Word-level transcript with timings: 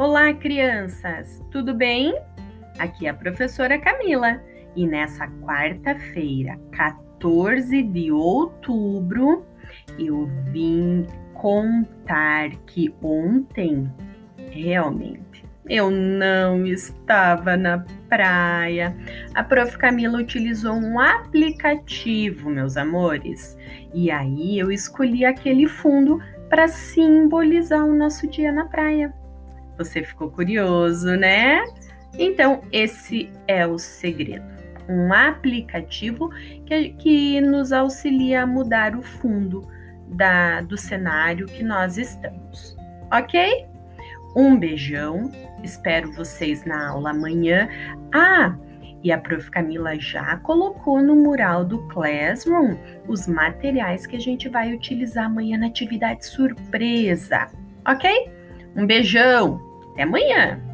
Olá, 0.00 0.32
crianças! 0.32 1.44
Tudo 1.50 1.74
bem? 1.74 2.18
Aqui 2.78 3.06
é 3.06 3.10
a 3.10 3.14
professora 3.14 3.78
Camila 3.78 4.40
e 4.74 4.86
nessa 4.86 5.28
quarta-feira, 5.42 6.58
14 6.72 7.82
de 7.82 8.10
outubro, 8.10 9.44
eu 9.98 10.24
vim 10.46 11.06
contar 11.34 12.48
que 12.66 12.94
ontem, 13.02 13.92
realmente, 14.50 15.44
eu 15.68 15.90
não 15.90 16.64
estava 16.66 17.54
na 17.54 17.84
praia. 18.08 18.96
A 19.34 19.44
prof. 19.44 19.76
Camila 19.76 20.16
utilizou 20.16 20.76
um 20.76 20.98
aplicativo, 20.98 22.48
meus 22.48 22.78
amores, 22.78 23.54
e 23.92 24.10
aí 24.10 24.58
eu 24.58 24.72
escolhi 24.72 25.26
aquele 25.26 25.68
fundo 25.68 26.18
para 26.48 26.68
simbolizar 26.68 27.84
o 27.84 27.94
nosso 27.94 28.26
dia 28.26 28.50
na 28.50 28.64
praia. 28.64 29.20
Você 29.80 30.04
ficou 30.04 30.30
curioso, 30.30 31.16
né? 31.16 31.64
Então, 32.18 32.60
esse 32.70 33.30
é 33.48 33.66
o 33.66 33.78
segredo. 33.78 34.44
Um 34.86 35.10
aplicativo 35.10 36.28
que, 36.66 36.90
que 36.90 37.40
nos 37.40 37.72
auxilia 37.72 38.42
a 38.42 38.46
mudar 38.46 38.94
o 38.94 39.00
fundo 39.00 39.66
da, 40.06 40.60
do 40.60 40.76
cenário 40.76 41.46
que 41.46 41.64
nós 41.64 41.96
estamos. 41.96 42.76
Ok? 43.10 43.66
Um 44.36 44.58
beijão. 44.58 45.32
Espero 45.64 46.12
vocês 46.12 46.62
na 46.66 46.90
aula 46.90 47.12
amanhã. 47.12 47.66
Ah, 48.12 48.54
e 49.02 49.10
a 49.10 49.16
Prof. 49.16 49.50
Camila 49.50 49.98
já 49.98 50.36
colocou 50.40 51.00
no 51.00 51.16
mural 51.16 51.64
do 51.64 51.78
Classroom 51.88 52.76
os 53.08 53.26
materiais 53.26 54.06
que 54.06 54.16
a 54.16 54.20
gente 54.20 54.46
vai 54.46 54.74
utilizar 54.74 55.24
amanhã 55.24 55.56
na 55.56 55.68
atividade 55.68 56.26
surpresa, 56.26 57.46
ok? 57.86 58.30
Um 58.76 58.86
beijão! 58.86 59.69
Até 60.00 60.04
amanhã! 60.08 60.69